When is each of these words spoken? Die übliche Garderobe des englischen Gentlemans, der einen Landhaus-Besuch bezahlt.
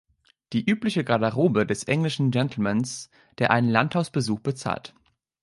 Die 0.53 0.65
übliche 0.67 1.03
Garderobe 1.03 1.67
des 1.67 1.83
englischen 1.83 2.31
Gentlemans, 2.31 3.11
der 3.37 3.51
einen 3.51 3.69
Landhaus-Besuch 3.69 4.39
bezahlt. 4.39 4.95